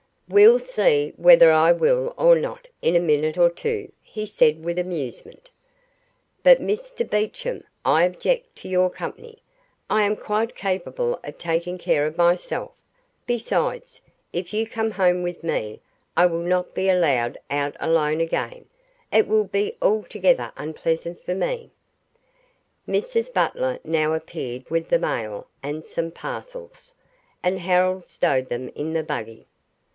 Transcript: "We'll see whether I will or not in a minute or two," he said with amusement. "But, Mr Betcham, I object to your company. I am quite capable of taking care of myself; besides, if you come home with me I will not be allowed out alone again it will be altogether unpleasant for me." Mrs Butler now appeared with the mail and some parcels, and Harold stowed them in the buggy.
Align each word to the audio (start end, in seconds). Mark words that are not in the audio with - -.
"We'll 0.27 0.59
see 0.59 1.13
whether 1.17 1.51
I 1.51 1.73
will 1.73 2.15
or 2.17 2.35
not 2.35 2.67
in 2.81 2.95
a 2.95 2.99
minute 3.01 3.37
or 3.37 3.49
two," 3.51 3.91
he 4.01 4.25
said 4.25 4.63
with 4.63 4.79
amusement. 4.79 5.49
"But, 6.41 6.59
Mr 6.59 7.07
Betcham, 7.07 7.65
I 7.85 8.05
object 8.05 8.55
to 8.59 8.69
your 8.69 8.89
company. 8.89 9.43
I 9.91 10.03
am 10.03 10.15
quite 10.15 10.55
capable 10.55 11.19
of 11.23 11.37
taking 11.37 11.77
care 11.77 12.07
of 12.07 12.17
myself; 12.17 12.71
besides, 13.27 13.99
if 14.33 14.53
you 14.53 14.65
come 14.65 14.91
home 14.91 15.21
with 15.21 15.43
me 15.43 15.81
I 16.17 16.25
will 16.27 16.39
not 16.39 16.73
be 16.73 16.89
allowed 16.89 17.37
out 17.51 17.75
alone 17.79 18.21
again 18.21 18.65
it 19.11 19.27
will 19.27 19.43
be 19.43 19.75
altogether 19.81 20.51
unpleasant 20.57 21.21
for 21.21 21.35
me." 21.35 21.69
Mrs 22.87 23.31
Butler 23.31 23.79
now 23.83 24.13
appeared 24.13 24.67
with 24.69 24.89
the 24.89 24.97
mail 24.97 25.47
and 25.61 25.85
some 25.85 26.09
parcels, 26.09 26.95
and 27.43 27.59
Harold 27.59 28.09
stowed 28.09 28.49
them 28.49 28.69
in 28.75 28.93
the 28.93 29.03
buggy. 29.03 29.45